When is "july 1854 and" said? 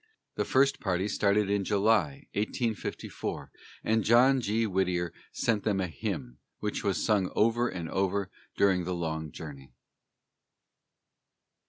1.63-4.03